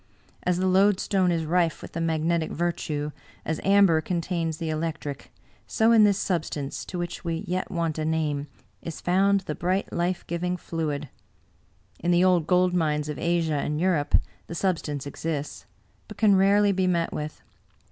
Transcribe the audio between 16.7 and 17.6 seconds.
be met with.